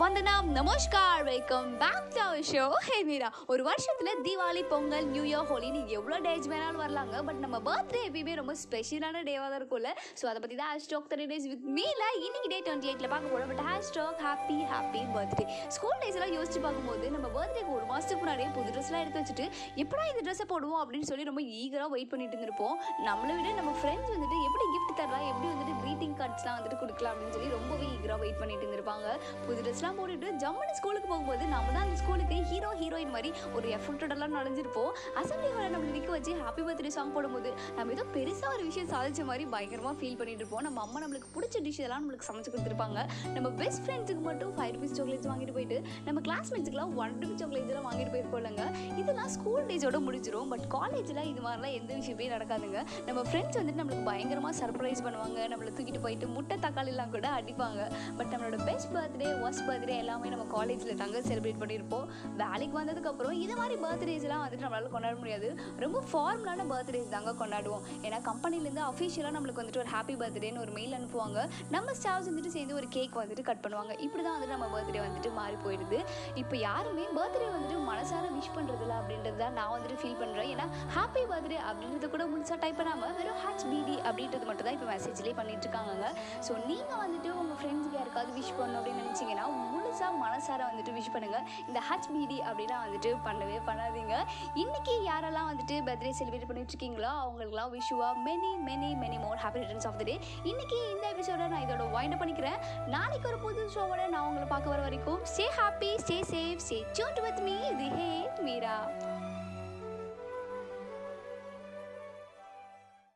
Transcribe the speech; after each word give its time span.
வந்தனம் 0.00 0.48
நமஸ்கார். 0.56 1.22
Welcome 1.28 1.68
back 1.80 2.10
to 2.14 2.20
our 2.24 2.42
show 2.50 2.64
hey 2.88 2.96
Meera 3.08 3.28
ஒரு 3.52 3.62
வருஷத்துல 3.68 4.10
தீபாவளி 4.26 4.62
பொங்கல் 4.72 5.06
நியூ 5.14 5.22
இயர் 5.28 5.46
ஹோலின்னு 5.48 5.80
எவ்வளோ 5.96 6.16
டேஸ் 6.26 6.46
வேணாலும் 6.52 6.82
வரலாங்க. 6.82 7.14
பட் 7.28 7.40
நம்ம 7.44 7.56
பர்த்டே 7.68 8.00
எப்பயுமே 8.08 8.34
ரொம்ப 8.40 8.54
ஸ்பெஷலான 8.60 9.22
டேவாக 9.28 9.48
தான் 9.52 9.58
இருக்கும்ல 9.60 9.90
ஸோ 10.20 10.26
அதை 10.32 10.40
பற்றி 10.44 10.56
தான் 10.60 10.70
ஹேஷ்டாக் 10.72 11.08
தேர்ட்டி 11.12 11.26
டேஸ் 11.32 11.46
வித் 11.52 11.64
மீல 11.78 12.02
இன்னைக்கு 12.26 12.50
டே 12.52 12.58
டுவெண்ட்டி 12.66 12.90
எயிட்டில் 12.90 13.10
பார்க்க 13.14 13.32
போகிறோம் 13.32 13.50
but 13.52 13.64
hashtag 13.70 14.20
happy 14.26 14.58
happy 14.74 15.02
birthday 15.16 15.46
school 15.76 15.98
days 16.04 16.18
எல்லாம் 16.20 16.34
யோசிச்சு 16.36 16.62
பார்க்கும்போது 16.66 17.08
நம்ம 17.16 17.30
பர்த்டேக்கு 17.38 17.72
ஒரு 17.78 17.86
மாதத்துக்கு 17.92 18.20
முன்னாடியே 18.22 18.48
புது 18.58 18.74
ட்ரெஸ்லாம் 18.76 19.02
எடுத்து 19.04 19.22
வச்சுட்டு 19.22 19.48
எப்படா 19.84 20.06
இந்த 20.12 20.22
ட்ரெஸ்ஸை 20.28 20.48
போடுவோம் 20.54 20.82
அப்படின்னு 20.84 21.10
சொல்லி 21.10 21.28
ரொம்ப 21.30 21.44
ஈகராக 21.62 21.90
வெயிட் 21.96 22.12
பண்ணிட்டு 22.14 22.36
இருந்திருப்போம். 22.38 22.76
நம்மளை 23.08 23.32
விட 23.40 23.56
நம்ம 23.60 23.74
ஃப்ரெண்ட்ஸ் 23.80 24.14
வந்துட்டு 24.14 24.38
எப்படி 24.50 24.68
கிஃப்ட் 24.76 24.96
தரலாம் 25.02 25.26
எப்படி 25.32 25.48
வந்துட்டு 25.54 25.76
க்ரீட்டிங் 25.82 26.16
கார்ட்ஸ்லாம் 26.22 26.58
வந்துட்டு 26.60 26.80
கொடுக்கலாம் 26.84 27.12
அப்படின்னு 27.14 27.36
சொல்லி 27.38 27.52
ரொம்பவே 27.58 27.88
ஈகராக 27.98 28.20
வெயிட் 28.24 28.40
பண்ணிட்டு 28.44 28.64
இருந்திருப்பாங்க. 28.66 29.06
புது 29.48 29.60
ட்ரெஸ்லாம் 29.66 29.86
போட்டுட்டு 29.98 30.28
ஜம்முன்னு 30.42 30.74
ஸ்கூலுக்கு 30.78 31.08
போகும்போது 31.12 31.44
நம்ம 31.54 31.72
தான் 31.74 31.84
அந்த 31.86 31.96
ஸ்கூலுக்கு 32.02 32.36
ஹீரோ 32.50 32.70
ஹீரோயின் 32.80 33.12
மாதிரி 33.16 33.30
ஒரு 33.56 33.66
எஃபர்ட்டடெல்லாம் 33.78 34.34
நனைஞ்சிருப்போம் 34.38 34.92
அசம்பிளி 35.20 35.50
ஹாலில் 35.56 35.74
நம்ம 35.74 35.92
நிற்க 35.96 36.10
வச்சு 36.16 36.32
ஹாப்பி 36.42 36.62
பர்த்டே 36.66 36.92
சாங் 36.96 37.12
போடும்போது 37.16 37.50
நம்ம 37.78 37.94
ஏதோ 37.96 38.04
பெருசாக 38.16 38.54
ஒரு 38.56 38.64
விஷயம் 38.68 38.90
சாதிச்ச 38.94 39.24
மாதிரி 39.30 39.44
பயங்கரமாக 39.54 39.94
ஃபீல் 40.00 40.18
பண்ணிட்டு 40.20 40.42
இருப்போம். 40.44 40.64
நம்ம 40.68 40.80
அம்மா 40.86 40.98
நம்மளுக்கு 41.04 41.30
பிடிச்ச 41.36 41.62
டிஷ் 41.66 41.82
எல்லாம் 41.86 42.02
நம்மளுக்கு 42.02 42.28
சமைச்சு 42.30 42.52
கொடுத்துருப்பாங்க. 42.52 42.98
நம்ம 43.36 43.48
பெஸ்ட் 43.62 43.82
ஃப்ரெண்ட்ஸுக்கு 43.84 44.24
மட்டும் 44.28 44.52
ஃபைவ் 44.56 44.72
ருபீஸ் 44.76 44.96
சாக்லேட்ஸ் 44.98 45.30
வாங்கிட்டு 45.32 45.56
போயிட்டு 45.58 45.78
நம்ம 46.08 46.22
கிளாஸ்மேட்ஸுக்குலாம் 46.28 46.94
ஒன் 47.02 47.14
ருபீஸ் 47.22 47.40
சாக்லேட்ஸ் 47.42 47.72
எல்லாம் 47.72 47.88
வாங்கிட்டு 47.88 48.12
போயிருப்போம்லங்க. 48.14 48.64
இதெல்லாம் 49.02 49.30
ஸ்கூல் 49.36 49.66
டேஸோட 49.70 50.00
முடிஞ்சிடும் 50.06 50.50
பட் 50.54 50.66
காலேஜில் 50.76 51.22
இது 51.32 51.40
மாதிரிலாம் 51.46 51.76
எந்த 51.80 51.90
விஷயமே 52.00 52.28
நடக்காதுங்க. 52.34 52.80
நம்ம 53.08 53.20
ஃப்ரெண்ட்ஸ் 53.28 53.58
வந்துட்டு 53.60 53.82
நம்மளுக்கு 53.82 54.08
பயங்கரமாக 54.10 54.54
சர்ப்ரைஸ் 54.62 55.02
பண்ணுவாங்க. 55.06 55.38
நம்மளை 55.54 55.72
தூக்கிட்டு 55.78 56.02
போயிட்டு 56.06 56.28
முட்டை 56.36 56.58
தக்காளிலாம் 56.66 57.14
கூட 57.16 57.28
அடிப்பாங்க. 57.38 57.80
பட் 58.18 58.30
நம்மளோட 58.34 58.58
பெஸ்ட் 58.68 58.90
பர்த்டே 58.94 59.28
ஒஸ்ட் 59.46 59.64
பர்த்டே 59.66 59.77
எல்லாமே 59.86 60.28
நம்ம 60.28 60.44
காலேஜில் 60.44 60.96
தாங்க 60.96 61.18
செலிப்ரேட் 61.20 61.60
பண்ணியிருப்போம். 61.60 62.06
வேலைக்கு 62.36 62.80
வந்ததுக்கப்புறம் 62.80 63.32
இது 63.32 63.56
மாதிரி 63.56 63.80
பர்த்டேஸ்லாம் 63.82 64.42
வந்துட்டு 64.44 64.64
நம்மளால் 64.64 64.88
கொண்டாட 64.88 65.14
முடியாது. 65.14 65.60
ரொம்ப 65.76 66.02
ஃபார்மலான 66.12 66.66
பர்த்டேஸ் 66.72 67.08
தாங்க 67.08 67.46
கொண்டாடுவோம். 67.46 67.80
ஏன்னா 68.02 68.18
கம்பெனிலேருந்து 68.30 68.82
அஃபிஷியலாக 68.90 69.34
நம்மளுக்கு 69.36 69.62
வந்துட்டு 69.62 69.82
ஒரு 69.84 69.88
ஹாப்பி 69.94 70.16
பர்த்டேன்னு 70.22 70.58
ஒரு 70.58 70.70
மெயில் 70.70 70.92
அனுப்புவாங்க. 70.92 71.48
நம்ம 71.70 71.92
ஸ்டாஃப்ஸ் 71.92 72.30
வந்துட்டு 72.30 72.46
சேர்ந்து 72.46 72.74
ஒரு 72.74 72.88
கேக் 72.88 73.16
வந்துட்டு 73.16 73.42
கட் 73.42 73.64
பண்ணுவாங்க. 73.66 74.00
இப்படி 74.00 74.24
தான் 74.24 74.40
வந்துட்டு 74.40 74.56
நம்ம 74.56 74.80
பர்த்டே 74.80 75.02
வந்துட்டு 75.06 75.32
மாறி 75.32 75.54
போயிடுது. 75.66 76.00
இப்போ 76.34 76.56
யாருமே 76.56 77.02
பர்த்டே 77.02 77.48
வந்துட்டு 77.56 77.78
மனசார 78.10 78.28
விஷ் 78.34 78.54
பண்ணுறதில்ல 78.56 78.94
அப்படின்றது 78.98 79.38
தான் 79.40 79.56
நான் 79.58 79.70
வந்துட்டு 79.72 79.96
ஃபீல் 80.00 80.20
பண்ணுறேன் 80.20 80.50
ஏன்னா 80.52 80.66
ஹாப்பி 80.94 81.22
பர்த்டே 81.30 81.56
அப்படின்றது 81.68 82.06
கூட 82.12 82.24
முழுசாக 82.30 82.56
டைப் 82.62 82.78
பண்ணாமல் 82.80 83.12
வெறும் 83.18 83.40
ஹேச் 83.42 83.64
பிடி 83.70 83.96
அப்படின்றது 84.08 84.44
மட்டும் 84.48 84.66
தான் 84.66 84.76
இப்போ 84.76 84.86
மெசேஜ்லேயே 84.90 85.34
பண்ணிகிட்டு 85.38 85.66
இருக்காங்க 85.66 86.06
ஸோ 86.46 86.52
நீங்கள் 86.70 87.00
வந்துட்டு 87.02 87.30
உங்கள் 87.40 87.58
ஃப்ரெண்ட்ஸுக்கு 87.58 87.98
யாருக்காவது 88.00 88.32
விஷ் 88.38 88.52
பண்ணணும் 88.58 88.78
அப்படின்னு 88.80 89.02
நினச்சிங்கன்னா 89.02 89.44
முழுசாக 89.72 90.12
மனசார 90.22 90.60
வந்துட்டு 90.70 90.94
விஷ் 90.98 91.10
பண்ணுங்கள் 91.16 91.44
இந்த 91.68 91.82
ஹச் 91.88 92.08
பிடி 92.14 92.38
அப்படிலாம் 92.48 92.82
வந்துட்டு 92.86 93.10
பண்ணவே 93.26 93.58
பண்ணாதீங்க. 93.68 94.14
இன்றைக்கி 94.62 94.94
யாரெல்லாம் 95.10 95.50
வந்துட்டு 95.50 95.76
பர்த்டே 95.88 96.14
செலிப்ரேட் 96.20 96.48
பண்ணிட்டு 96.52 96.74
இருக்கீங்களோ 96.74 97.12
அவங்களுக்குலாம் 97.24 97.72
விஷுவாக 97.76 98.24
many 98.28 98.52
many 98.68 98.90
many 99.02 99.18
more 99.26 99.42
happy 99.44 99.62
returns 99.64 99.88
of 99.92 100.00
the 100.00 100.06
day 100.10 100.16
இன்னைக்கு 100.52 100.80
இந்த 100.94 101.04
எபிசோட 101.14 101.50
நான் 101.54 101.66
இதோட 101.66 101.86
வைண்ட் 101.98 102.18
பண்ணிக்கிறேன். 102.22 102.58
நாளைக்கு 102.96 103.27
ஒரு 103.68 103.76
ஷோவோட 103.76 104.02
நான் 104.08 104.26
உங்களை 104.26 104.44
பார்க்க 104.48 104.70
வர 104.70 104.80
வரைக்கும் 104.82 105.18
stay 105.30 105.46
happy 105.56 105.88
stay 106.02 106.14
safe 106.30 106.60
stay 106.66 106.76
tuned 106.96 107.18
with 107.24 107.40
me 107.46 107.56
இது 107.70 107.86
ஹே 107.96 108.06
மீரா. 108.42 108.76